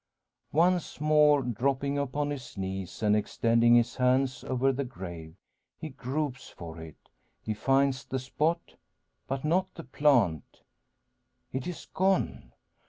[0.51, 5.35] Once more dropping upon his knees, and extending his hands over the grave,
[5.77, 6.97] he gropes for it.
[7.43, 8.77] He finds the spot,
[9.27, 10.63] but not the plant.
[11.53, 12.51] It is gone!